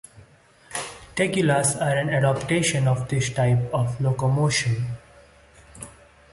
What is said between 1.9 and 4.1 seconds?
an adaptation of this type of